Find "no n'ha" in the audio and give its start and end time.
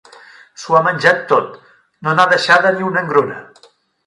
2.07-2.27